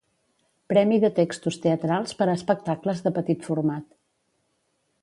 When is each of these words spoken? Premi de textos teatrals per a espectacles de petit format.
Premi 0.71 0.97
de 1.03 1.11
textos 1.19 1.59
teatrals 1.67 2.17
per 2.23 2.29
a 2.29 2.35
espectacles 2.41 3.05
de 3.09 3.17
petit 3.21 3.47
format. 3.51 3.89